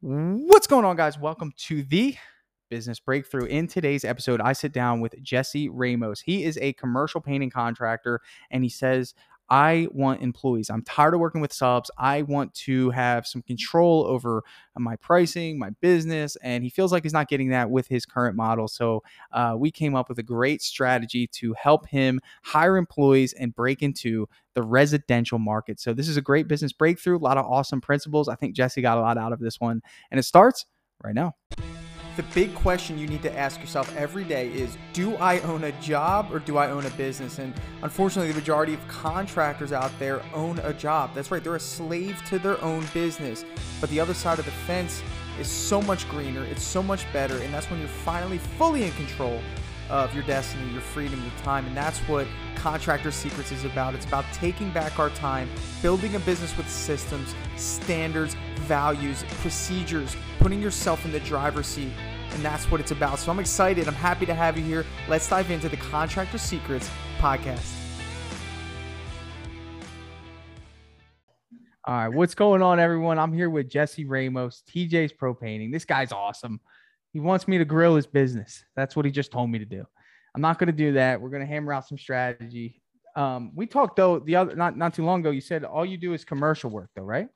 [0.00, 1.18] What's going on, guys?
[1.18, 2.14] Welcome to the
[2.70, 3.46] Business Breakthrough.
[3.46, 6.20] In today's episode, I sit down with Jesse Ramos.
[6.20, 8.20] He is a commercial painting contractor,
[8.52, 9.14] and he says,
[9.50, 10.70] I want employees.
[10.70, 11.90] I'm tired of working with subs.
[11.96, 14.44] I want to have some control over
[14.76, 16.36] my pricing, my business.
[16.42, 18.68] And he feels like he's not getting that with his current model.
[18.68, 19.02] So
[19.32, 23.82] uh, we came up with a great strategy to help him hire employees and break
[23.82, 25.80] into the residential market.
[25.80, 28.28] So this is a great business breakthrough, a lot of awesome principles.
[28.28, 29.82] I think Jesse got a lot out of this one.
[30.10, 30.66] And it starts
[31.02, 31.34] right now
[32.18, 35.72] the big question you need to ask yourself every day is do I own a
[35.80, 37.38] job or do I own a business?
[37.38, 37.54] And
[37.84, 41.14] unfortunately, the majority of contractors out there own a job.
[41.14, 43.44] That's right, they're a slave to their own business.
[43.80, 45.00] But the other side of the fence
[45.38, 48.90] is so much greener, it's so much better, and that's when you're finally fully in
[48.94, 49.40] control
[49.88, 51.66] of your destiny, your freedom, your time.
[51.66, 53.94] And that's what Contractor Secrets is about.
[53.94, 55.48] It's about taking back our time,
[55.82, 61.92] building a business with systems, standards, values, procedures, putting yourself in the driver's seat.
[62.32, 63.18] And that's what it's about.
[63.18, 63.88] So I'm excited.
[63.88, 64.84] I'm happy to have you here.
[65.08, 67.74] Let's dive into the Contractor Secrets podcast.
[71.88, 73.18] All right, what's going on, everyone?
[73.18, 75.70] I'm here with Jesse Ramos, TJ's Pro Painting.
[75.70, 76.60] This guy's awesome.
[77.14, 78.62] He wants me to grill his business.
[78.76, 79.86] That's what he just told me to do.
[80.34, 81.18] I'm not going to do that.
[81.18, 82.82] We're going to hammer out some strategy.
[83.16, 85.30] Um, we talked though the other not not too long ago.
[85.30, 87.28] You said all you do is commercial work, though, right?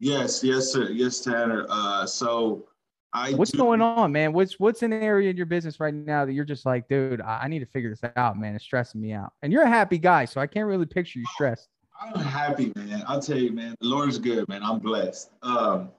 [0.00, 0.90] Yes, yes, sir.
[0.90, 1.64] Yes, Tanner.
[1.70, 2.66] Uh, so
[3.14, 4.32] I what's do, going on, man?
[4.32, 7.46] What's what's an area in your business right now that you're just like, dude, I,
[7.48, 8.54] need to figure this out, man.
[8.54, 9.32] It's stressing me out.
[9.42, 11.68] And you're a happy guy, so I can't really picture you stressed.
[12.00, 13.04] I'm happy, man.
[13.06, 13.74] I'll tell you, man.
[13.80, 14.62] The Lord's good, man.
[14.62, 15.30] I'm blessed.
[15.42, 15.90] Um,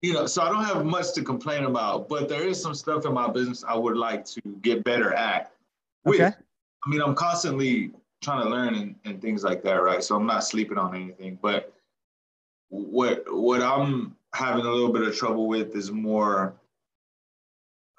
[0.00, 3.04] you know, so I don't have much to complain about, but there is some stuff
[3.04, 5.52] in my business I would like to get better at.
[6.04, 6.32] With, okay.
[6.86, 7.92] I mean, I'm constantly
[8.22, 10.02] trying to learn and, and things like that, right?
[10.02, 11.38] So I'm not sleeping on anything.
[11.42, 11.72] But
[12.70, 16.54] what what I'm having a little bit of trouble with is more.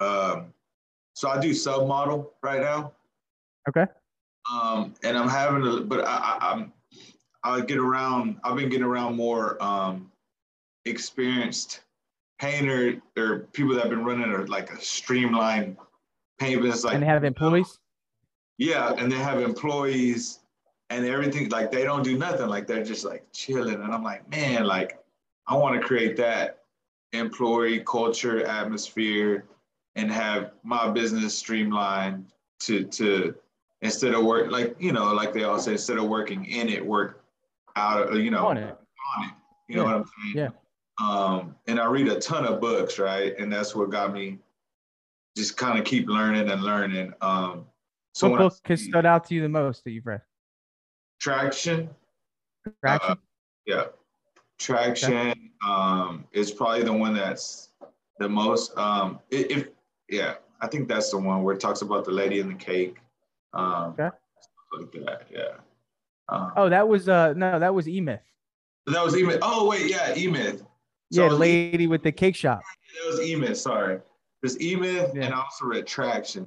[0.00, 0.52] Um,
[1.14, 2.92] so I do sub model right now.
[3.68, 3.86] Okay.
[4.52, 6.72] Um, and I'm having a, but I, I, I'm,
[7.42, 8.38] I get around.
[8.44, 10.10] I've been getting around more um,
[10.84, 11.80] experienced
[12.38, 15.76] painter or people that have been running a, like a streamlined
[16.38, 16.84] paint business.
[16.84, 17.78] Like and they have employees.
[18.58, 20.40] Yeah, and they have employees
[20.90, 21.48] and everything.
[21.48, 22.48] Like they don't do nothing.
[22.48, 23.74] Like they're just like chilling.
[23.74, 24.99] And I'm like, man, like
[25.50, 26.60] I want to create that
[27.12, 29.44] employee culture atmosphere
[29.96, 32.26] and have my business streamlined
[32.60, 33.34] to to
[33.82, 36.84] instead of work like you know like they all say instead of working in it
[36.84, 37.24] work
[37.74, 38.78] out of you know on it,
[39.16, 39.30] on it.
[39.68, 39.76] You yeah.
[39.76, 40.36] know what i'm saying?
[40.36, 41.04] Yeah.
[41.04, 43.36] Um and i read a ton of books right?
[43.36, 44.38] And that's what got me
[45.36, 47.12] just kind of keep learning and learning.
[47.20, 47.64] Um
[48.14, 50.22] so what book has stood out to you the most that you've read?
[51.20, 51.90] Traction?
[52.82, 53.12] Traction?
[53.12, 53.16] Uh,
[53.66, 53.84] yeah
[54.60, 55.34] Traction okay.
[55.66, 57.70] um, is probably the one that's
[58.18, 58.76] the most.
[58.76, 59.68] Um, if
[60.10, 62.98] yeah, I think that's the one where it talks about the lady and the cake.
[63.54, 64.10] Um, okay.
[64.78, 65.54] Like that, yeah.
[66.28, 68.20] Um, oh, that was uh no, that was E Myth.
[68.86, 69.38] That was E Myth.
[69.40, 70.62] Oh wait, yeah, E Myth.
[71.10, 72.60] So yeah, lady with the cake shop.
[73.02, 73.56] That was E Myth.
[73.56, 73.98] Sorry,
[74.42, 75.24] there's E Myth, yeah.
[75.24, 76.46] and I also read Traction.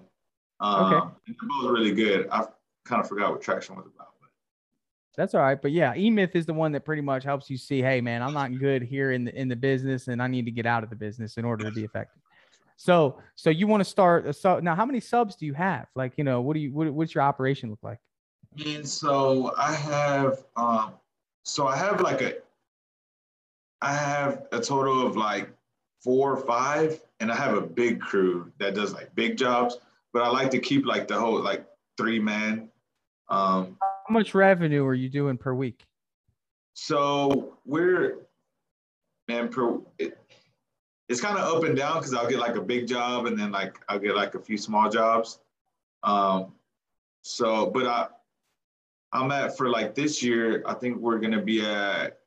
[0.59, 1.07] Um, okay.
[1.25, 2.27] they're both really good.
[2.31, 2.45] I
[2.85, 4.02] kind of forgot what Traction was about.
[5.15, 5.61] That's all right.
[5.61, 8.33] But yeah, E-Myth is the one that pretty much helps you see, hey man, I'm
[8.33, 10.89] not good here in the in the business and I need to get out of
[10.89, 12.21] the business in order to be effective.
[12.77, 15.87] So so you want to start a sub now how many subs do you have?
[15.95, 17.99] Like, you know, what do you what, what's your operation look like?
[18.65, 20.93] And so I have um
[21.43, 22.35] so I have like a
[23.81, 25.49] I have a total of like
[26.01, 29.77] four or five, and I have a big crew that does like big jobs,
[30.11, 31.65] but I like to keep like the whole like
[31.97, 32.69] three man
[33.29, 35.85] um how much revenue are you doing per week?
[36.73, 38.27] So we're
[39.27, 40.17] man per it,
[41.07, 43.51] it's kind of up and down because I'll get like a big job and then
[43.51, 45.39] like I'll get like a few small jobs.
[46.01, 46.53] Um,
[47.21, 48.07] so but I
[49.11, 52.19] I'm at for like this year, I think we're gonna be at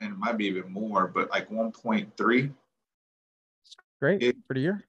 [0.00, 2.52] and it might be even more, but like 1.3.
[4.00, 4.84] Great it, for the year.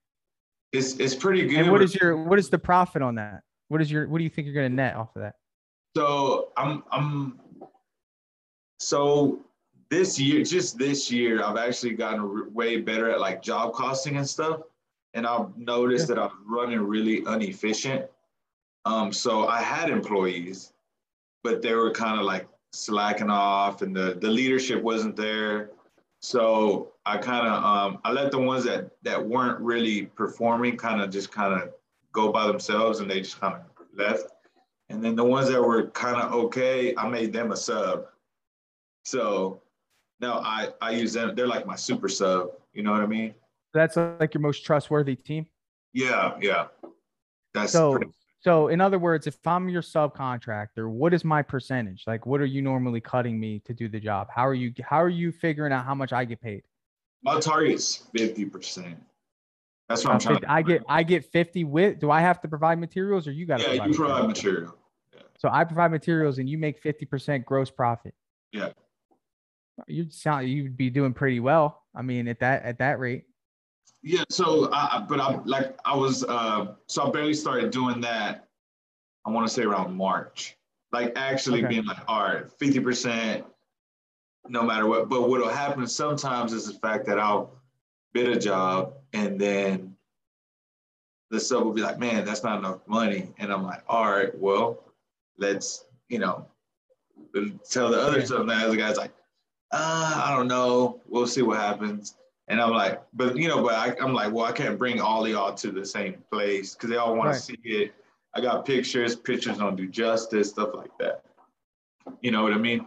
[0.71, 1.59] It's it's pretty good.
[1.59, 3.43] And what is your what is the profit on that?
[3.67, 5.35] What is your what do you think you're gonna net off of that?
[5.95, 7.39] So I'm I'm
[8.79, 9.39] so
[9.89, 14.27] this year, just this year, I've actually gotten way better at like job costing and
[14.27, 14.61] stuff.
[15.13, 16.15] And I've noticed yeah.
[16.15, 18.05] that I'm running really inefficient.
[18.85, 20.73] Um, so I had employees,
[21.43, 25.69] but they were kind of like slacking off and the, the leadership wasn't there.
[26.21, 31.01] So I kind of um, I let the ones that that weren't really performing kind
[31.01, 31.71] of just kind of
[32.13, 33.61] go by themselves and they just kind of
[33.95, 34.25] left.
[34.93, 38.05] And then the ones that were kind of okay, I made them a sub.
[39.03, 39.61] So
[40.19, 41.33] now I I use them.
[41.35, 42.51] They're like my super sub.
[42.73, 43.33] You know what I mean?
[43.73, 45.47] That's like your most trustworthy team.
[45.93, 46.67] Yeah, yeah.
[47.53, 47.97] That's so.
[47.97, 48.11] Pretty-
[48.41, 52.03] so in other words, if I'm your subcontractor, what is my percentage?
[52.05, 54.27] Like, what are you normally cutting me to do the job?
[54.35, 54.73] How are you?
[54.83, 56.63] How are you figuring out how much I get paid?
[57.23, 59.01] My target's fifty percent.
[59.87, 60.35] That's what uh, I'm trying.
[60.35, 61.99] 50, I get I get fifty with.
[61.99, 63.61] Do I have to provide materials, or you got?
[63.61, 64.75] Yeah, provide you provide material.
[64.75, 64.82] Yeah.
[65.43, 68.13] So I provide materials, and you make fifty percent gross profit.
[68.53, 68.69] Yeah.
[69.87, 71.83] You'd sound you'd be doing pretty well.
[71.93, 73.25] I mean, at that at that rate.
[74.01, 74.23] Yeah.
[74.29, 78.47] So, I, but I like I was uh so I barely started doing that.
[79.25, 80.55] I want to say around March.
[80.93, 81.67] Like actually okay.
[81.67, 83.45] being like, all right, fifty percent,
[84.47, 85.09] no matter what.
[85.09, 87.57] But what'll happen sometimes is the fact that I'll
[88.13, 89.97] bid a job and then
[91.31, 93.33] the sub will be like, man, that's not enough money.
[93.39, 94.92] And I'm like, all right, well,
[95.37, 96.47] let's, you know,
[97.69, 98.45] tell the other stuff.
[98.45, 98.69] now.
[98.69, 99.13] The guy's like,
[99.71, 101.01] uh, I don't know.
[101.07, 102.15] We'll see what happens.
[102.47, 105.27] And I'm like, but you know, but I, am like, well, I can't bring all
[105.27, 107.35] y'all to the same place because they all want right.
[107.35, 107.93] to see it.
[108.35, 109.15] I got pictures.
[109.15, 111.23] Pictures don't do justice, stuff like that.
[112.21, 112.85] You know what I mean?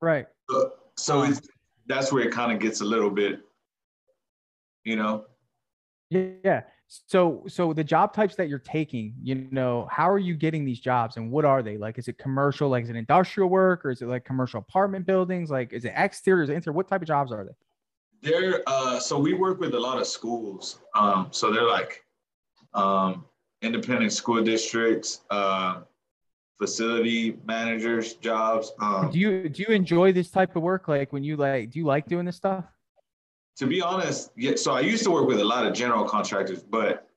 [0.00, 0.26] Right.
[0.50, 1.40] So, so it's
[1.86, 3.40] that's where it kind of gets a little bit,
[4.84, 5.24] you know.
[6.10, 6.62] Yeah.
[6.86, 10.80] So so the job types that you're taking, you know, how are you getting these
[10.80, 11.76] jobs and what are they?
[11.76, 15.04] Like is it commercial, like is it industrial work or is it like commercial apartment
[15.06, 15.50] buildings?
[15.50, 16.74] Like is it exterior, is it interior?
[16.74, 18.30] What type of jobs are they?
[18.30, 20.80] They're uh so we work with a lot of schools.
[20.94, 22.02] Um so they're like
[22.72, 23.26] um
[23.60, 25.80] independent school districts, uh
[26.58, 28.72] facility managers jobs.
[28.80, 30.88] Um, do you do you enjoy this type of work?
[30.88, 32.64] Like when you like do you like doing this stuff?
[33.58, 34.54] To be honest, yeah.
[34.56, 37.08] So I used to work with a lot of general contractors, but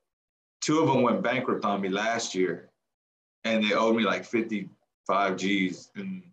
[0.60, 2.70] two of them went bankrupt on me last year,
[3.44, 6.24] and they owed me like 55 G's, and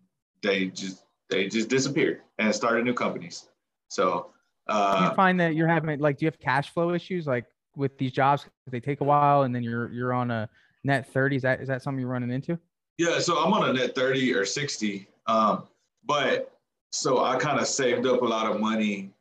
[0.41, 3.47] they just they just disappeared and started new companies.
[3.89, 4.31] So
[4.67, 7.45] uh, you find that you're having like, do you have cash flow issues like
[7.75, 8.45] with these jobs?
[8.67, 10.49] They take a while, and then you're you're on a
[10.83, 11.35] net 30.
[11.35, 12.57] Is that is that something you're running into?
[12.97, 15.07] Yeah, so I'm on a net 30 or 60.
[15.27, 15.63] Um,
[16.05, 16.51] but
[16.91, 19.11] so I kind of saved up a lot of money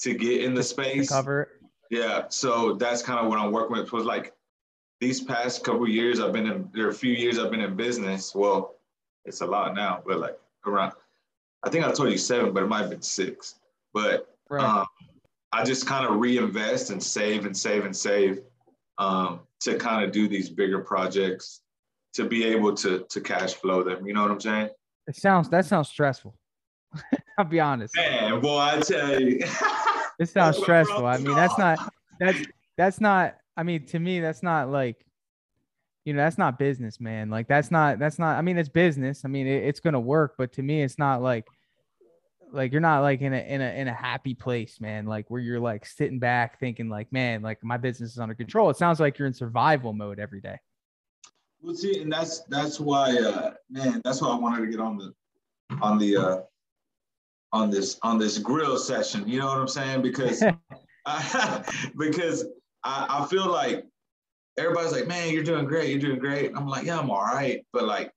[0.00, 1.08] to get in the space.
[1.08, 1.52] cover.
[1.90, 2.24] Yeah.
[2.28, 3.92] So that's kind of what I'm working with.
[3.92, 4.34] Was like
[5.00, 8.34] these past couple years I've been in there a few years I've been in business.
[8.34, 8.74] Well,
[9.24, 10.92] it's a lot now, but like around
[11.62, 13.56] I think I told you seven, but it might have been six.
[13.92, 14.62] But right.
[14.62, 14.86] um,
[15.52, 18.40] I just kind of reinvest and save and save and save
[18.98, 21.62] um, to kind of do these bigger projects
[22.14, 24.06] to be able to to cash flow them.
[24.06, 24.70] You know what I'm saying?
[25.06, 26.34] It sounds that sounds stressful.
[27.38, 27.94] I'll be honest.
[27.96, 29.40] Man, boy, I tell you.
[30.18, 31.06] It sounds stressful.
[31.06, 31.78] I mean, that's not
[32.18, 32.38] that's
[32.76, 33.36] that's not.
[33.56, 35.04] I mean, to me, that's not like,
[36.04, 37.30] you know, that's not business, man.
[37.30, 38.38] Like that's not that's not.
[38.38, 39.24] I mean, it's business.
[39.24, 41.46] I mean, it, it's gonna work, but to me, it's not like
[42.52, 45.06] like you're not like in a in a in a happy place, man.
[45.06, 48.70] Like where you're like sitting back thinking like, man, like my business is under control.
[48.70, 50.58] It sounds like you're in survival mode every day.
[51.60, 54.98] Well, see, and that's that's why, uh, man, that's why I wanted to get on
[54.98, 55.12] the
[55.82, 56.40] on the uh,
[57.52, 59.26] on this on this grill session.
[59.28, 60.02] You know what I'm saying?
[60.02, 60.42] Because
[61.06, 61.64] I,
[61.98, 62.46] because
[62.84, 63.84] I, I feel like
[64.58, 66.52] everybody's like, man, you're doing great, you're doing great.
[66.54, 68.10] I'm like, yeah, I'm all right, but like.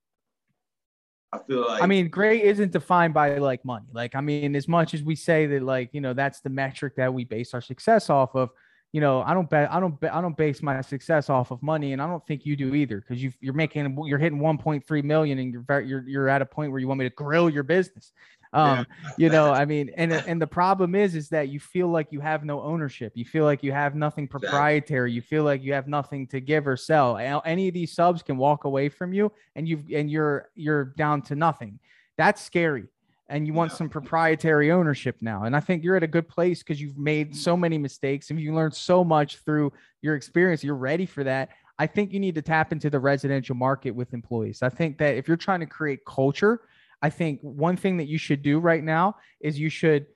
[1.34, 3.86] I feel like I mean, great isn't defined by like money.
[3.90, 6.94] Like, I mean, as much as we say that, like, you know, that's the metric
[6.96, 8.50] that we base our success off of,
[8.92, 11.62] you know, I don't bet, I don't, bet, I don't base my success off of
[11.62, 15.04] money, and I don't think you do either, because you you're making, you're hitting 1.3
[15.04, 17.48] million, and you're very, you're you're at a point where you want me to grill
[17.48, 18.12] your business.
[18.52, 22.08] Um, you know, I mean, and and the problem is, is that you feel like
[22.10, 23.12] you have no ownership.
[23.14, 25.12] You feel like you have nothing proprietary.
[25.12, 27.16] You feel like you have nothing to give or sell.
[27.16, 31.22] Any of these subs can walk away from you, and you've and you're you're down
[31.22, 31.78] to nothing.
[32.18, 32.88] That's scary
[33.32, 35.44] and you want some proprietary ownership now.
[35.44, 38.38] And I think you're at a good place because you've made so many mistakes and
[38.38, 40.62] you learned so much through your experience.
[40.62, 41.48] You're ready for that.
[41.78, 44.62] I think you need to tap into the residential market with employees.
[44.62, 46.60] I think that if you're trying to create culture,
[47.02, 50.06] I think one thing that you should do right now is you should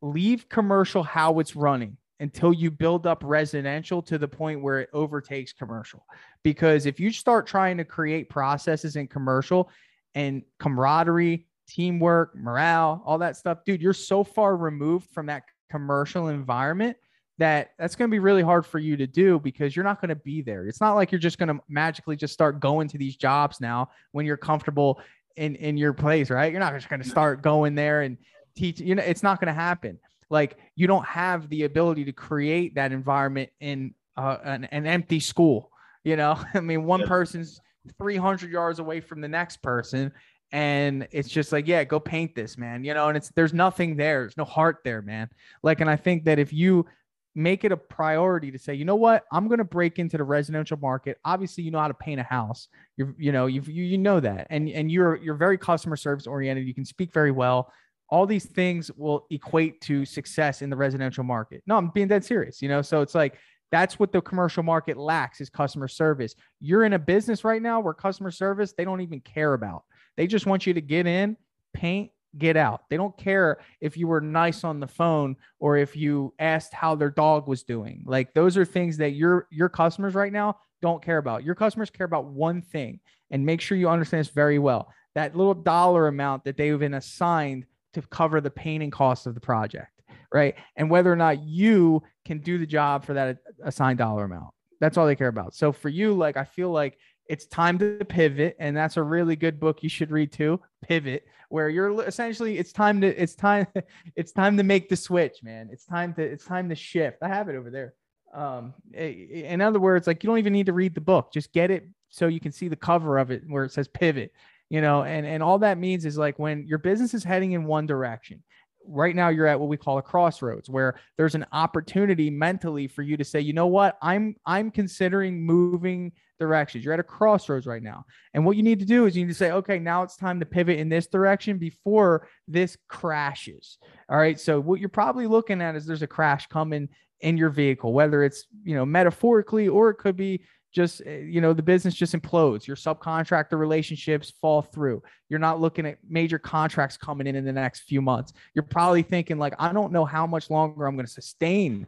[0.00, 4.88] leave commercial how it's running until you build up residential to the point where it
[4.92, 6.06] overtakes commercial.
[6.42, 9.68] Because if you start trying to create processes in commercial
[10.14, 16.28] and camaraderie, teamwork, morale, all that stuff, dude, you're so far removed from that commercial
[16.28, 16.96] environment
[17.38, 20.08] that that's going to be really hard for you to do because you're not going
[20.08, 20.68] to be there.
[20.68, 23.90] It's not like you're just going to magically just start going to these jobs now
[24.12, 25.00] when you're comfortable
[25.36, 26.50] in in your place, right?
[26.50, 28.18] You're not just going to start going there and
[28.56, 28.80] teach.
[28.80, 29.98] You know, it's not going to happen.
[30.30, 35.20] Like you don't have the ability to create that environment in uh, an, an empty
[35.20, 35.70] school.
[36.02, 37.60] You know, I mean, one person's
[37.98, 40.12] 300 yards away from the next person,
[40.52, 43.96] and it's just like yeah go paint this man you know and it's there's nothing
[43.96, 45.28] there there's no heart there man
[45.64, 46.86] like and i think that if you
[47.34, 49.24] make it a priority to say you know what?
[49.32, 51.18] I'm going to break into the residential market.
[51.24, 52.68] Obviously you know how to paint a house.
[52.96, 54.46] You're you know you you know that.
[54.50, 56.66] And and you're you're very customer service oriented.
[56.66, 57.72] You can speak very well.
[58.10, 61.62] All these things will equate to success in the residential market.
[61.66, 62.82] No i'm being dead serious you know?
[62.82, 63.38] So it's like
[63.72, 66.36] that's what the commercial market lacks is customer service.
[66.60, 69.82] You're in a business right now where customer service they don't even care about.
[70.16, 71.36] They just want you to get in,
[71.72, 72.82] paint, get out.
[72.88, 76.94] They don't care if you were nice on the phone or if you asked how
[76.94, 78.04] their dog was doing.
[78.06, 81.44] Like those are things that your your customers right now don't care about.
[81.44, 83.00] Your customers care about one thing
[83.30, 84.88] and make sure you understand this very well.
[85.14, 89.34] That little dollar amount that they've been assigned to cover the pain and cost of
[89.34, 90.56] the project, right?
[90.76, 94.52] And whether or not you can do the job for that assigned dollar amount.
[94.80, 95.54] That's all they care about.
[95.54, 99.36] So for you, like I feel like it's time to pivot and that's a really
[99.36, 103.66] good book you should read too pivot where you're essentially it's time to it's time
[104.16, 105.68] it's time to make the switch man.
[105.72, 107.18] It's time to it's time to shift.
[107.22, 107.94] I have it over there.
[108.34, 111.32] Um in other words like you don't even need to read the book.
[111.32, 114.32] Just get it so you can see the cover of it where it says pivot
[114.70, 117.64] you know and and all that means is like when your business is heading in
[117.64, 118.42] one direction
[118.86, 123.02] right now you're at what we call a crossroads where there's an opportunity mentally for
[123.02, 123.98] you to say you know what?
[124.02, 126.12] I'm i'm considering moving
[126.44, 126.84] directions.
[126.84, 128.04] You're at a crossroads right now.
[128.34, 130.40] And what you need to do is you need to say okay now it's time
[130.40, 133.78] to pivot in this direction before this crashes.
[134.08, 134.38] All right.
[134.38, 136.88] So what you're probably looking at is there's a crash coming
[137.20, 141.40] in your vehicle whether it's you know metaphorically or it could be just eh, you
[141.40, 145.02] know the business just implodes your subcontractor relationships fall through.
[145.28, 148.32] You're not looking at major contracts coming in in the next few months.
[148.54, 151.86] You're probably thinking like i don't know how much longer i'm going to sustain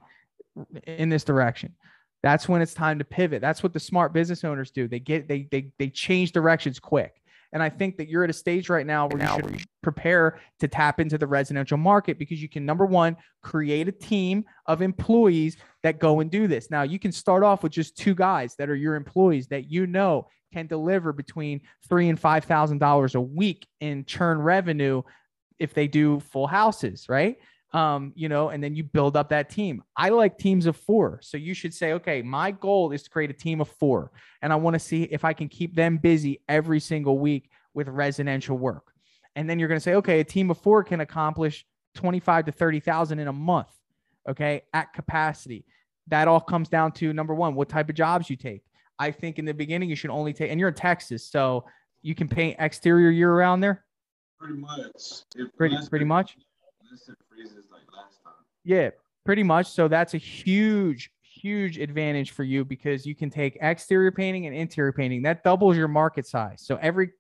[0.86, 1.75] in this direction
[2.26, 5.28] that's when it's time to pivot that's what the smart business owners do they get
[5.28, 8.87] they they, they change directions quick and I think that you're at a stage right
[8.87, 12.85] now where you should prepare to tap into the residential market because you can, number
[12.85, 16.71] one, create a team of employees that go and do this.
[16.71, 19.87] Now, you can start off with just two guys that are your employees that you
[19.87, 25.02] know can deliver between three and five thousand dollars a week in churn revenue
[25.59, 27.38] if they do full houses, right?
[27.76, 29.85] Um, you know, and then you build up that team.
[29.95, 31.21] I like teams of four.
[31.23, 34.12] So you should say, okay, my goal is to create a team of four.
[34.40, 37.88] And I want to see if I can keep them busy every single week with
[37.88, 38.95] residential work.
[39.35, 41.66] And then you're going to say, okay, a team of four can accomplish
[41.97, 43.68] 25 to 30,000 in a month.
[44.26, 44.62] Okay.
[44.73, 45.66] At capacity.
[46.06, 48.62] That all comes down to number one, what type of jobs you take.
[48.99, 51.28] I think in the beginning, you should only take, and you're in Texas.
[51.28, 51.66] So
[52.00, 53.85] you can paint exterior year around there.
[54.40, 55.25] Pretty much.
[55.59, 56.37] pretty, pretty much
[57.28, 58.34] freezes like last time.
[58.64, 58.90] Yeah,
[59.24, 59.68] pretty much.
[59.68, 64.54] So that's a huge, huge advantage for you because you can take exterior painting and
[64.54, 65.22] interior painting.
[65.22, 66.62] That doubles your market size.
[66.64, 67.10] So every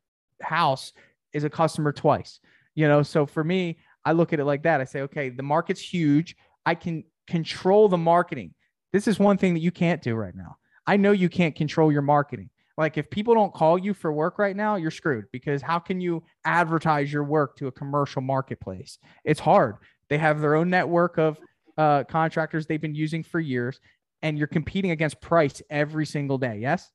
[0.42, 0.92] house
[1.32, 2.40] is a customer twice.
[2.74, 4.80] You know, so for me, I look at it like that.
[4.80, 6.36] I say, okay, the market's huge.
[6.64, 8.54] I can control the marketing.
[8.92, 10.56] This is one thing that you can't do right now.
[10.86, 12.50] I know you can't control your marketing.
[12.76, 16.00] Like if people don't call you for work right now, you're screwed because how can
[16.00, 18.98] you advertise your work to a commercial marketplace?
[19.24, 19.76] It's hard.
[20.08, 21.38] They have their own network of
[21.78, 23.80] uh, contractors they've been using for years,
[24.22, 26.58] and you're competing against price every single day.
[26.60, 26.90] Yes.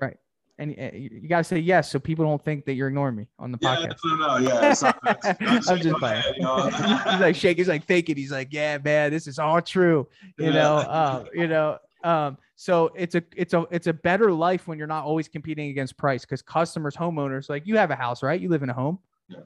[0.00, 0.16] Right.
[0.58, 3.26] And uh, you got to say yes so people don't think that you're ignoring me
[3.38, 3.96] on the yeah, podcast.
[4.04, 4.74] No, no, yeah.
[5.40, 6.22] I'm, I'm just playing.
[6.36, 6.68] you know?
[6.68, 8.16] he's like shaking, he's like fake it.
[8.16, 10.08] He's like, yeah, man, this is all true.
[10.38, 10.52] You yeah.
[10.52, 11.78] know, uh, you know.
[12.06, 15.70] Um, so it's a it's a it's a better life when you're not always competing
[15.70, 18.40] against price because customers, homeowners, like you have a house, right?
[18.40, 19.00] You live in a home.
[19.28, 19.40] Yeah.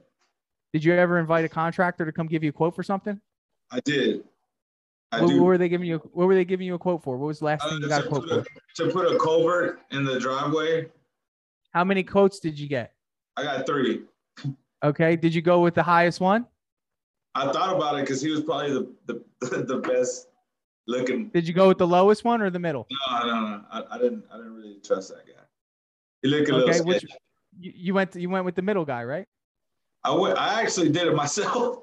[0.71, 3.19] Did you ever invite a contractor to come give you a quote for something?
[3.71, 4.23] I did.
[5.11, 5.97] I what, what, were they giving you?
[6.13, 7.17] What were they giving you a quote for?
[7.17, 8.45] What was the last uh, thing you got a quote for?
[8.75, 10.87] To put a culvert in the driveway.
[11.73, 12.93] How many quotes did you get?
[13.37, 14.03] I got three.
[14.83, 15.15] Okay.
[15.15, 16.45] Did you go with the highest one?
[17.33, 20.27] I thought about it because he was probably the, the the best
[20.87, 21.29] looking.
[21.29, 22.87] Did you go with the lowest one or the middle?
[23.09, 23.61] No, no, no.
[23.71, 24.23] I, I didn't.
[24.31, 25.43] I didn't really trust that guy.
[26.21, 26.85] He looked a okay, little.
[26.85, 27.05] Which,
[27.59, 28.15] you went.
[28.15, 29.27] You went with the middle guy, right?
[30.03, 30.37] I went.
[30.37, 31.79] I actually did it myself.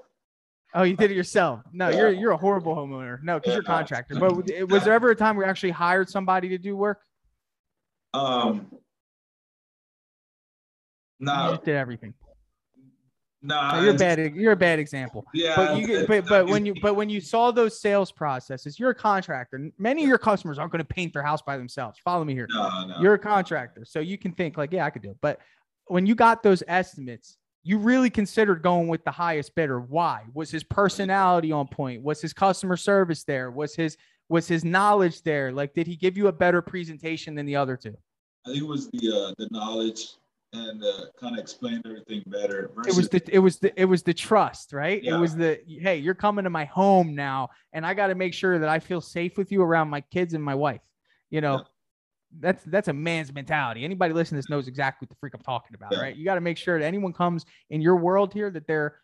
[0.75, 1.63] Oh, you did it yourself.
[1.73, 1.97] No, yeah.
[1.97, 3.23] you're you're a horrible homeowner.
[3.23, 3.55] No, because yeah.
[3.55, 4.17] you're a contractor.
[4.19, 7.01] But was there ever a time where you actually hired somebody to do work?
[8.15, 8.67] Um.
[11.21, 11.45] No.
[11.45, 12.15] You just did everything.
[13.41, 14.35] No, no, you're bad.
[14.35, 15.25] You're a bad example.
[15.33, 18.91] Yeah, but you but, but when you but when you saw those sales processes, you're
[18.91, 19.71] a contractor.
[19.79, 22.01] Many of your customers aren't going to paint their house by themselves.
[22.05, 22.49] Follow me here.
[22.51, 23.01] No, no.
[23.01, 25.19] You're a contractor, so you can think like, yeah, I could do it.
[25.21, 25.39] But
[25.87, 29.81] when you got those estimates, you really considered going with the highest bidder.
[29.81, 30.25] Why?
[30.35, 32.03] Was his personality on point?
[32.03, 33.53] Was his customer service there?
[33.53, 33.97] Was his
[34.29, 35.53] was his knowledge there?
[35.53, 37.97] Like, did he give you a better presentation than the other two?
[38.47, 40.15] I think it was the uh, the knowledge
[40.53, 42.71] and uh, kind of explained everything better.
[42.75, 45.03] Versus- it was the it was the it was the trust, right?
[45.03, 45.17] Yeah.
[45.17, 48.35] It was the hey, you're coming to my home now, and I got to make
[48.35, 50.81] sure that I feel safe with you around my kids and my wife.
[51.31, 51.63] You know, yeah.
[52.41, 53.85] that's that's a man's mentality.
[53.85, 56.01] Anybody listening to this knows exactly what the freak I'm talking about, yeah.
[56.01, 56.17] right?
[56.17, 58.97] You got to make sure that anyone comes in your world here that they're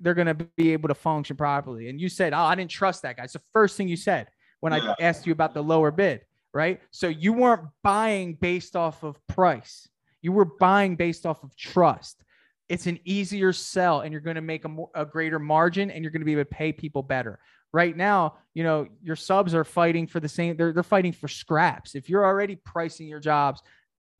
[0.00, 1.88] they're gonna be able to function properly.
[1.88, 3.24] And you said, oh, I didn't trust that guy.
[3.24, 4.28] It's the first thing you said
[4.60, 6.20] when I asked you about the lower bid,
[6.54, 6.80] right?
[6.92, 9.88] So you weren't buying based off of price
[10.22, 12.22] you were buying based off of trust.
[12.68, 16.02] It's an easier sell, and you're going to make a, more, a greater margin, and
[16.02, 17.38] you're going to be able to pay people better.
[17.72, 20.56] Right now, you know your subs are fighting for the same.
[20.56, 21.94] They're they're fighting for scraps.
[21.94, 23.62] If you're already pricing your jobs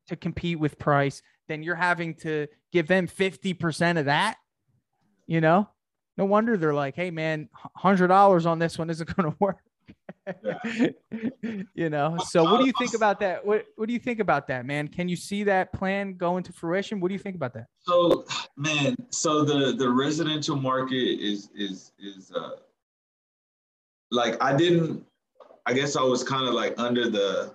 [0.08, 4.36] to compete with price, then you're having to give them fifty percent of that.
[5.26, 5.68] You know,
[6.16, 9.58] no wonder they're like, "Hey, man, hundred dollars on this one isn't going to work."
[11.74, 13.44] you know so what do you think about that?
[13.44, 14.88] What what do you think about that man?
[14.88, 17.00] Can you see that plan go into fruition?
[17.00, 17.66] What do you think about that?
[17.80, 18.24] So
[18.56, 22.56] man so the the residential market is is is uh
[24.10, 25.04] like i didn't
[25.66, 27.54] i guess i was kind of like under the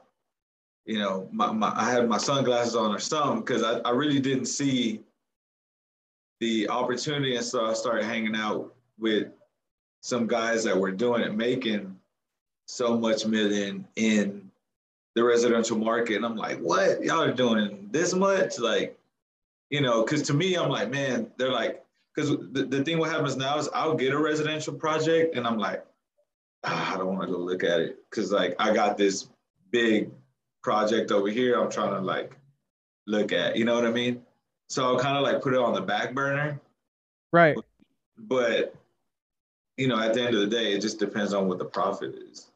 [0.85, 4.19] you know my, my i had my sunglasses on or something because I, I really
[4.19, 5.01] didn't see
[6.39, 9.27] the opportunity and so i started hanging out with
[10.01, 11.96] some guys that were doing it making
[12.67, 14.51] so much million in
[15.15, 16.17] the residential market.
[16.17, 17.03] And I'm like, what?
[17.03, 18.59] Y'all are doing this much?
[18.59, 18.97] Like,
[19.69, 21.83] you know, because to me, I'm like, man, they're like,
[22.13, 25.57] because the, the thing what happens now is I'll get a residential project and I'm
[25.57, 25.85] like,
[26.65, 27.99] ah, I don't want to go look at it.
[28.11, 29.29] Cause like I got this
[29.71, 30.11] big
[30.63, 32.35] project over here I'm trying to like
[33.05, 34.21] look at, you know what I mean?
[34.67, 36.59] So I'll kind of like put it on the back burner.
[37.31, 37.55] Right.
[38.17, 38.75] But,
[39.77, 42.15] you know, at the end of the day, it just depends on what the profit
[42.15, 42.49] is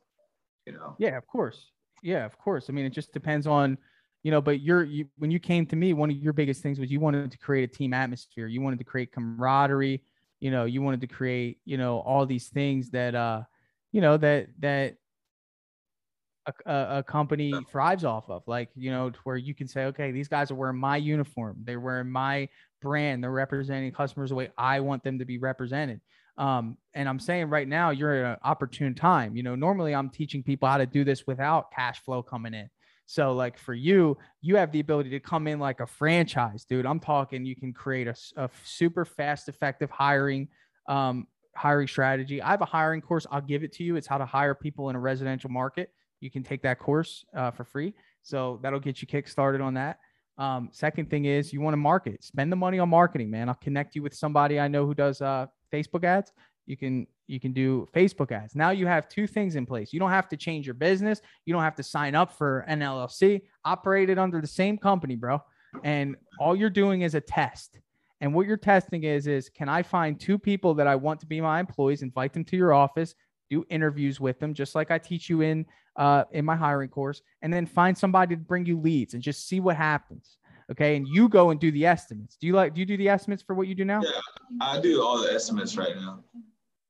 [0.72, 0.96] you know?
[0.98, 1.72] Yeah of course.
[2.02, 2.66] Yeah of course.
[2.70, 3.78] I mean it just depends on
[4.24, 6.80] you know but you're you, when you came to me one of your biggest things
[6.80, 8.48] was you wanted to create a team atmosphere.
[8.48, 10.04] You wanted to create camaraderie.
[10.40, 13.44] You know you wanted to create you know all these things that uh
[13.92, 14.96] you know that that
[16.66, 18.42] a, a, company thrives off of.
[18.48, 21.58] Like you know where you can say okay these guys are wearing my uniform.
[21.64, 22.50] They're wearing my
[22.82, 23.24] brand.
[23.24, 26.02] They're representing customers the way i want them to be represented
[26.38, 29.36] um, and I'm saying right now, you're at an opportune time.
[29.36, 32.70] You know, normally I'm teaching people how to do this without cash flow coming in.
[33.06, 36.86] So, like for you, you have the ability to come in like a franchise, dude.
[36.86, 40.48] I'm talking, you can create a, a super fast, effective hiring,
[40.88, 42.42] um, hiring strategy.
[42.42, 43.28] I have a hiring course.
[43.30, 43.98] I'll give it to you.
[43.98, 45.92] It's how to hire people in a residential market.
[46.22, 47.94] You can take that course uh, for free.
[48.22, 50.00] So that'll get you kick started on that.
[50.38, 52.24] Um, second thing is you want to market.
[52.24, 53.50] Spend the money on marketing, man.
[53.50, 56.32] I'll connect you with somebody I know who does uh, Facebook ads,
[56.66, 58.56] you can you can do Facebook ads.
[58.56, 59.94] Now you have two things in place.
[59.94, 61.22] You don't have to change your business.
[61.46, 63.42] You don't have to sign up for an LLC.
[63.64, 65.42] Operated under the same company, bro.
[65.84, 67.80] And all you're doing is a test.
[68.20, 71.26] And what you're testing is is can I find two people that I want to
[71.26, 73.16] be my employees, invite them to your office,
[73.50, 77.22] do interviews with them, just like I teach you in uh, in my hiring course,
[77.42, 80.38] and then find somebody to bring you leads and just see what happens.
[80.72, 80.96] Okay.
[80.96, 82.38] And you go and do the estimates.
[82.38, 84.02] Do you like, do you do the estimates for what you do now?
[84.02, 84.12] Yeah,
[84.62, 86.24] I do all the estimates right now.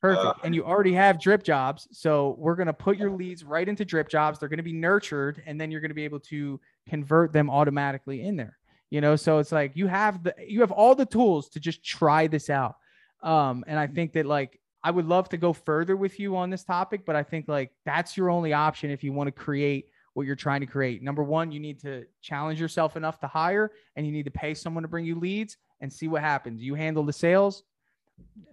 [0.01, 0.25] Perfect.
[0.25, 1.87] Uh, and you already have drip jobs.
[1.91, 4.39] So we're going to put your leads right into drip jobs.
[4.39, 7.49] They're going to be nurtured and then you're going to be able to convert them
[7.49, 8.57] automatically in there.
[8.89, 11.83] You know, so it's like you have the, you have all the tools to just
[11.83, 12.75] try this out.
[13.21, 16.49] Um, and I think that like, I would love to go further with you on
[16.49, 19.89] this topic, but I think like that's your only option if you want to create
[20.13, 21.01] what you're trying to create.
[21.01, 24.53] Number one, you need to challenge yourself enough to hire and you need to pay
[24.53, 26.61] someone to bring you leads and see what happens.
[26.61, 27.63] You handle the sales,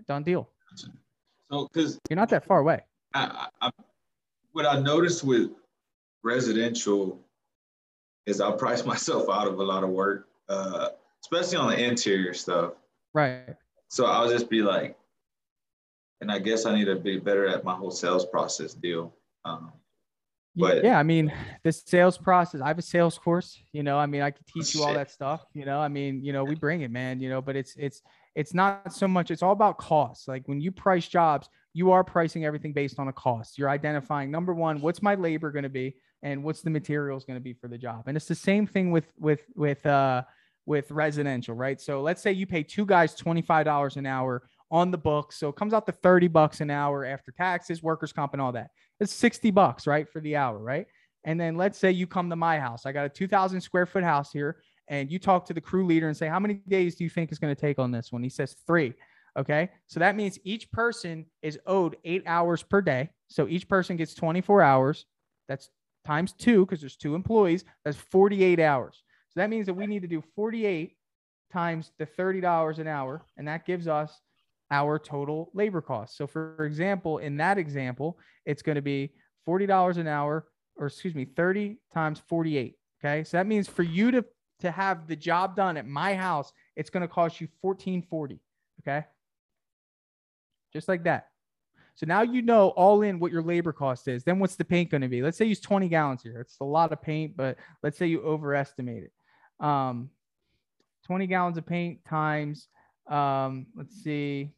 [0.07, 0.49] done deal.
[1.51, 2.81] So, because you're not that far away.
[3.15, 3.71] I, I,
[4.53, 5.51] what I noticed with
[6.23, 7.21] residential
[8.27, 10.91] is I price myself out of a lot of work, uh,
[11.23, 12.75] especially on the interior stuff.
[13.15, 13.57] Right.
[13.89, 14.97] So I'll just be like,
[16.21, 19.15] and I guess I need to be better at my whole sales process deal.
[19.45, 19.73] Um,
[20.57, 21.33] but yeah, I mean,
[21.63, 24.75] the sales process, I have a sales course, you know, I mean, I can teach
[24.75, 27.29] you all that stuff, you know, I mean, you know, we bring it, man, you
[27.29, 28.03] know, but it's, it's,
[28.35, 30.27] it's not so much, it's all about costs.
[30.29, 33.59] Like when you price jobs, you are pricing everything based on a cost.
[33.59, 37.37] You're identifying number one, what's my labor going to be and what's the materials going
[37.37, 38.05] to be for the job.
[38.07, 40.23] And it's the same thing with, with, with, uh,
[40.67, 41.81] with residential, right?
[41.81, 45.39] So let's say you pay two guys $25 an hour on the books.
[45.39, 48.53] So it comes out to 30 bucks an hour after taxes, workers' comp, and all
[48.53, 48.71] that.
[49.01, 50.09] It's 60 bucks, right?
[50.09, 50.87] For the hour, right?
[51.25, 52.87] And then let's say you come to my house.
[52.87, 56.09] I got a 2,000 square foot house here, and you talk to the crew leader
[56.09, 58.23] and say, How many days do you think is going to take on this one?
[58.23, 58.95] He says, Three.
[59.37, 59.71] Okay.
[59.87, 63.11] So that means each person is owed eight hours per day.
[63.29, 65.07] So each person gets 24 hours.
[65.49, 65.71] That's
[66.05, 67.65] times two because there's two employees.
[67.85, 69.03] That's 48 hours.
[69.29, 70.97] So that means that we need to do 48
[71.53, 74.21] times the $30 an hour, and that gives us
[74.71, 76.17] our total labor cost.
[76.17, 79.13] So, for example, in that example, it's going to be
[79.47, 82.75] $40 an hour, or excuse me, 30 times 48.
[83.01, 83.25] Okay.
[83.25, 84.25] So that means for you to,
[84.61, 88.41] to have the job done at my house, it's going to cost you 1440.
[88.83, 89.07] Okay.
[90.73, 91.29] Just like that.
[91.95, 94.23] So now you know all in what your labor cost is.
[94.23, 95.21] Then what's the paint going to be?
[95.21, 96.41] Let's say you use 20 gallons here.
[96.41, 99.65] It's a lot of paint, but let's say you overestimate it.
[99.65, 100.11] Um,
[101.07, 102.69] 20 gallons of paint times,
[103.09, 104.53] um, let's see,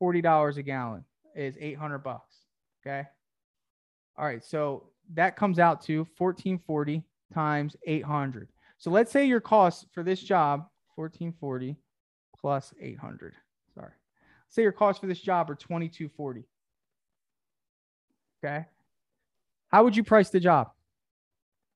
[0.00, 2.36] $40 a gallon is 800 bucks.
[2.86, 3.06] Okay.
[4.16, 4.44] All right.
[4.44, 4.84] So
[5.14, 8.48] that comes out to 1440 times 800.
[8.78, 11.76] So let's say your cost for this job, 1440
[12.38, 13.34] plus 800.
[13.74, 13.86] Sorry.
[13.86, 16.44] Let's say your cost for this job are 2240.
[18.44, 18.64] Okay.
[19.68, 20.70] How would you price the job?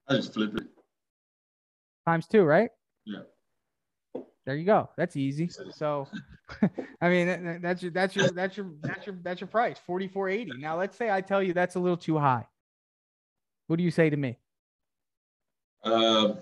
[0.08, 0.64] I just flip it.
[2.06, 2.70] Times two, right?
[3.04, 3.20] Yeah.
[4.44, 4.90] There you go.
[4.96, 5.48] That's easy.
[5.72, 6.08] So,
[7.00, 10.28] I mean, that's your that's your that's your that's your that's your price, forty four
[10.28, 10.52] eighty.
[10.58, 12.46] Now, let's say I tell you that's a little too high.
[13.68, 14.36] What do you say to me?
[15.84, 16.34] Uh,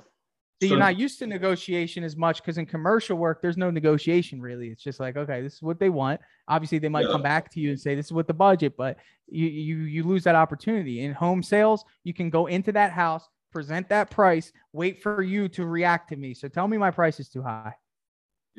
[0.63, 4.43] so you're not used to negotiation as much because in commercial work, there's no negotiation
[4.43, 4.69] really.
[4.69, 6.21] It's just like, okay, this is what they want.
[6.49, 7.13] Obviously, they might yeah.
[7.13, 10.05] come back to you and say, this is what the budget, but you you you
[10.05, 11.03] lose that opportunity.
[11.03, 15.49] In home sales, you can go into that house, present that price, wait for you
[15.49, 16.35] to react to me.
[16.35, 17.75] So tell me my price is too high.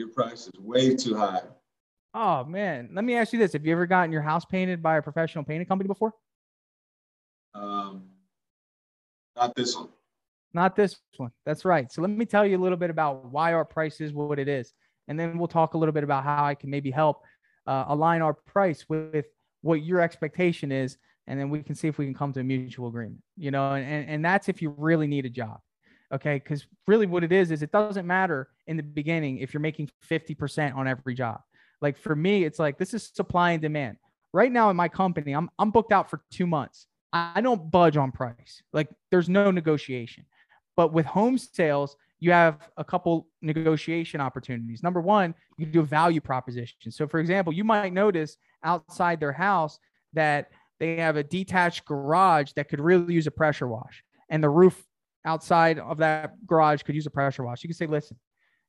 [0.02, 1.44] Your price is way too high.
[2.16, 4.98] Oh man, let me ask you this: Have you ever gotten your house painted by
[4.98, 6.12] a professional painting company before?
[7.54, 8.06] Um,
[9.36, 9.90] not this one.
[10.56, 11.30] Not this one.
[11.46, 11.92] That's right.
[11.92, 14.48] So let me tell you a little bit about why our price is what it
[14.48, 14.74] is,
[15.08, 17.22] and then we'll talk a little bit about how I can maybe help
[17.68, 19.28] uh, align our price with
[19.62, 22.44] what your expectation is, and then we can see if we can come to a
[22.44, 23.22] mutual agreement.
[23.38, 25.60] You know, and and that's if you really need a job.
[26.14, 26.36] Okay.
[26.36, 29.90] Because really what it is, is it doesn't matter in the beginning if you're making
[30.10, 31.42] 50% on every job.
[31.82, 33.98] Like for me, it's like this is supply and demand.
[34.34, 36.88] Right now in my company, I'm, I'm booked out for two months.
[37.14, 38.62] I don't budge on price.
[38.72, 40.26] Like there's no negotiation.
[40.78, 44.84] But with home sales, you have a couple negotiation opportunities.
[44.84, 46.92] Number one, you do a value proposition.
[46.92, 49.80] So, for example, you might notice outside their house
[50.14, 54.50] that they have a detached garage that could really use a pressure wash, and the
[54.50, 54.84] roof
[55.26, 57.64] outside of that garage could use a pressure wash.
[57.64, 58.18] You can say, listen,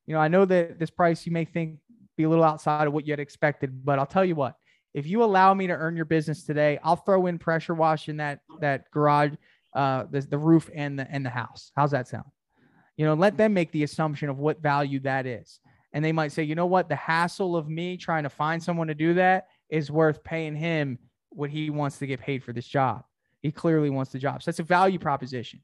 [0.05, 1.79] you know, I know that this price you may think
[2.17, 4.55] be a little outside of what you had expected, but I'll tell you what,
[4.93, 8.17] if you allow me to earn your business today, I'll throw in pressure wash in
[8.17, 9.33] that that garage,
[9.75, 11.71] uh, the, the roof and the and the house.
[11.75, 12.25] How's that sound?
[12.97, 15.59] You know, let them make the assumption of what value that is.
[15.93, 18.87] And they might say, you know what, the hassle of me trying to find someone
[18.87, 22.67] to do that is worth paying him what he wants to get paid for this
[22.67, 23.03] job.
[23.41, 24.43] He clearly wants the job.
[24.43, 25.59] So that's a value proposition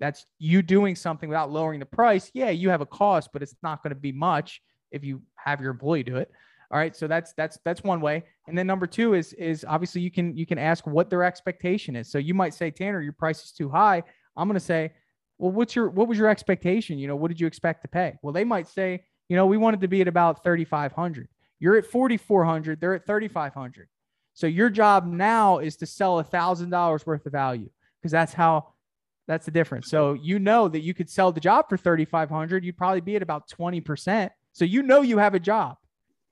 [0.00, 2.30] that's you doing something without lowering the price.
[2.34, 5.60] Yeah, you have a cost, but it's not going to be much if you have
[5.60, 6.30] your employee do it.
[6.70, 8.24] All right, so that's that's that's one way.
[8.48, 11.94] And then number two is is obviously you can you can ask what their expectation
[11.94, 12.10] is.
[12.10, 14.02] So you might say, Tanner, your price is too high.
[14.36, 14.92] I'm going to say,
[15.38, 16.98] well, what's your what was your expectation?
[16.98, 18.14] You know, what did you expect to pay?
[18.22, 21.28] Well, they might say, you know, we wanted to be at about 3,500.
[21.60, 22.80] You're at 4,400.
[22.80, 23.88] They're at 3,500.
[24.32, 28.34] So your job now is to sell a thousand dollars worth of value because that's
[28.34, 28.73] how
[29.26, 29.90] that's the difference.
[29.90, 32.64] So you know that you could sell the job for 3,500.
[32.64, 34.30] You'd probably be at about 20%.
[34.52, 35.76] So you know you have a job,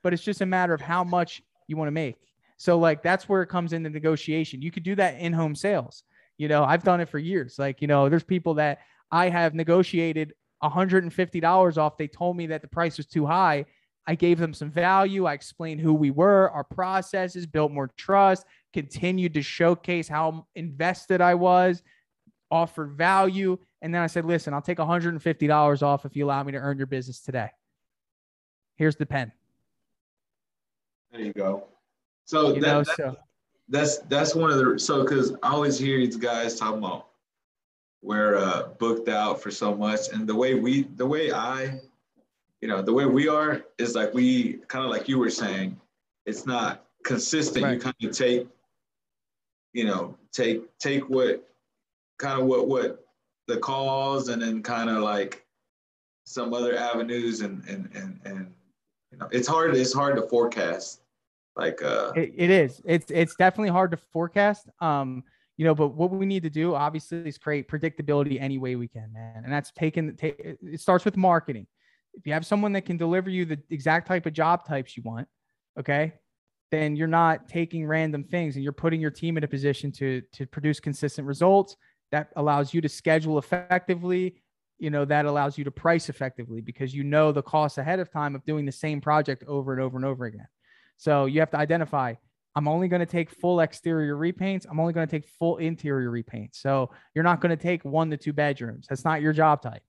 [0.02, 2.16] but it's just a matter of how much you want to make.
[2.56, 4.62] So like that's where it comes in the negotiation.
[4.62, 6.04] You could do that in home sales.
[6.38, 7.58] You know, I've done it for years.
[7.58, 11.96] Like, you know, there's people that I have negotiated $150 off.
[11.96, 13.64] They told me that the price was too high.
[14.06, 15.26] I gave them some value.
[15.26, 21.20] I explained who we were, our processes, built more trust, continued to showcase how invested
[21.20, 21.82] I was,
[22.52, 23.58] offered value.
[23.80, 26.76] And then I said, listen, I'll take $150 off if you allow me to earn
[26.76, 27.48] your business today.
[28.76, 29.32] Here's the pen.
[31.10, 31.64] There you go.
[32.26, 33.16] So, that, know, that, so
[33.68, 37.08] that's that's one of the so because I always hear these guys talking about
[38.02, 41.80] we're uh, booked out for so much, and the way we the way I,
[42.60, 45.78] you know, the way we are is like we kind of like you were saying,
[46.26, 47.64] it's not consistent.
[47.64, 47.74] Right.
[47.74, 48.48] You kind of take,
[49.72, 51.48] you know, take take what
[52.22, 53.04] kind of what what
[53.48, 55.44] the cause and then kind of like
[56.24, 58.54] some other avenues and and and and
[59.10, 61.02] you know it's hard it's hard to forecast
[61.56, 62.80] like uh it, it is.
[62.84, 64.68] It's it's definitely hard to forecast.
[64.80, 65.24] Um
[65.56, 68.88] you know but what we need to do obviously is create predictability any way we
[68.88, 69.42] can man.
[69.44, 71.66] And that's taken take, it starts with marketing.
[72.14, 75.02] If you have someone that can deliver you the exact type of job types you
[75.02, 75.28] want
[75.78, 76.14] okay
[76.70, 80.22] then you're not taking random things and you're putting your team in a position to
[80.32, 81.76] to produce consistent results
[82.12, 84.36] that allows you to schedule effectively
[84.82, 88.10] you know that allows you to price effectively because you know the cost ahead of
[88.10, 90.48] time of doing the same project over and over and over again.
[90.96, 92.14] So you have to identify
[92.54, 94.66] i'm only going to take full exterior repaints.
[94.68, 96.56] I'm only going to take full interior repaints.
[96.56, 98.86] So you're not going to take one to two bedrooms.
[98.88, 99.82] That's not your job type.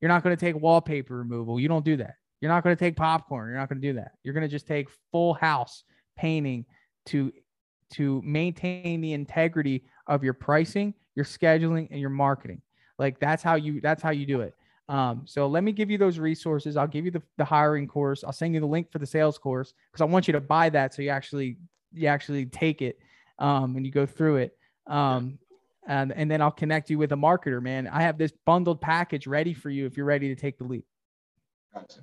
[0.00, 1.58] You're not going to take wallpaper removal.
[1.58, 2.14] You don't do that.
[2.40, 3.48] You're not going to take popcorn.
[3.48, 4.12] You're not going to do that.
[4.22, 5.82] You're going to just take full house
[6.16, 6.66] painting
[7.06, 7.32] to
[7.94, 12.62] to maintain the integrity of your pricing your scheduling and your marketing
[12.98, 14.54] like that's how you that's how you do it.
[14.88, 16.76] Um, so let me give you those resources.
[16.76, 18.22] I'll give you the, the hiring course.
[18.22, 20.68] I'll send you the link for the sales course because I want you to buy
[20.70, 21.58] that so you actually
[21.92, 22.98] you actually take it
[23.38, 24.56] um, and you go through it.
[24.86, 25.38] Um,
[25.88, 27.86] and, and then I'll connect you with a marketer, man.
[27.86, 30.84] I have this bundled package ready for you if you're ready to take the leap.
[31.72, 32.00] Gotcha.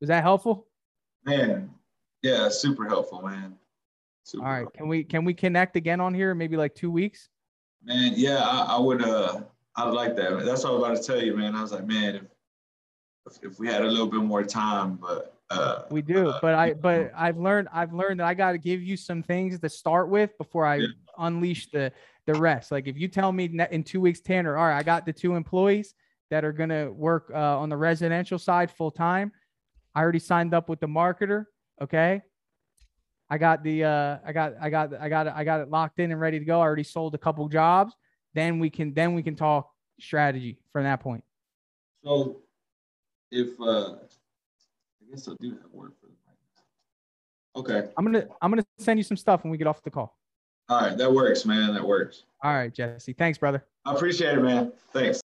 [0.00, 0.66] Was that helpful?
[1.24, 1.70] Man,
[2.22, 3.56] yeah, super helpful, man.
[4.24, 4.78] Super All right, helpful.
[4.78, 6.34] can we can we connect again on here?
[6.34, 7.28] Maybe like two weeks.
[7.82, 9.02] Man, yeah, I, I would.
[9.02, 9.42] Uh,
[9.76, 10.44] I like that.
[10.44, 11.54] That's what I was about to tell you, man.
[11.54, 12.22] I was like, man, if
[13.26, 16.28] if, if we had a little bit more time, but uh, we do.
[16.28, 19.22] Uh, but I, but I've learned, I've learned that I got to give you some
[19.22, 20.86] things to start with before I yeah.
[21.18, 21.92] unleash the
[22.26, 22.70] the rest.
[22.70, 25.34] Like if you tell me in two weeks, Tanner, all right, I got the two
[25.34, 25.94] employees
[26.30, 29.32] that are gonna work uh, on the residential side full time.
[29.94, 31.46] I already signed up with the marketer.
[31.82, 32.22] Okay.
[33.30, 36.10] I got the uh, I got I got I got I got it locked in
[36.10, 36.58] and ready to go.
[36.58, 37.94] I already sold a couple jobs.
[38.34, 41.22] Then we can then we can talk strategy from that point.
[42.04, 42.38] So,
[43.30, 46.12] if uh, I guess I'll do that word for the
[47.62, 47.78] them.
[47.78, 47.92] Okay.
[47.96, 50.16] I'm gonna I'm gonna send you some stuff when we get off the call.
[50.68, 51.74] All right, that works, man.
[51.74, 52.24] That works.
[52.42, 53.12] All right, Jesse.
[53.12, 53.64] Thanks, brother.
[53.84, 54.72] I appreciate it, man.
[54.92, 55.20] Thanks.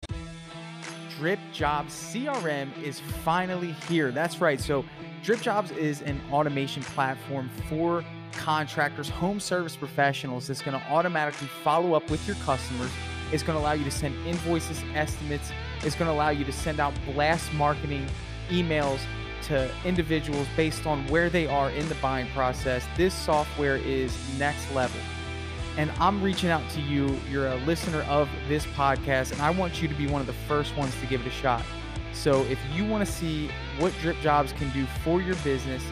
[1.17, 4.11] Drip Jobs CRM is finally here.
[4.11, 4.59] That's right.
[4.59, 4.83] So,
[5.23, 11.47] Drip Jobs is an automation platform for contractors, home service professionals that's going to automatically
[11.63, 12.91] follow up with your customers.
[13.31, 15.51] It's going to allow you to send invoices, estimates.
[15.83, 18.05] It's going to allow you to send out blast marketing
[18.49, 18.99] emails
[19.43, 22.85] to individuals based on where they are in the buying process.
[22.97, 24.99] This software is next level
[25.77, 27.17] and I'm reaching out to you.
[27.29, 30.33] You're a listener of this podcast, and I want you to be one of the
[30.47, 31.63] first ones to give it a shot.
[32.13, 35.83] So if you want to see what Drip Jobs can do for your business,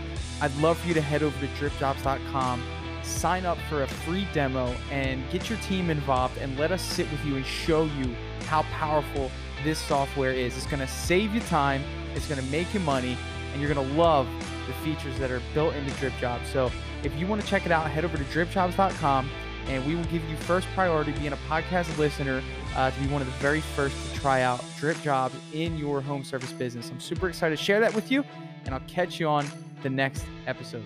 [0.42, 2.64] I'd love for you to head over to dripjobs.com,
[3.04, 7.10] sign up for a free demo, and get your team involved and let us sit
[7.12, 8.16] with you and show you
[8.46, 9.30] how powerful
[9.64, 10.56] this software is.
[10.58, 11.84] It's going to save you time,
[12.16, 13.18] it's going to make you money,
[13.52, 14.28] and you're going to love
[14.66, 16.50] the features that are built into Drip Jobs.
[16.50, 16.72] So
[17.04, 19.30] if you want to check it out, head over to dripjobs.com
[19.68, 22.42] and we will give you first priority being a podcast listener
[22.76, 26.02] uh, to be one of the very first to try out drip jobs in your
[26.02, 26.90] home service business.
[26.90, 28.24] I'm super excited to share that with you
[28.66, 29.46] and i'll catch you on
[29.82, 30.84] the next episode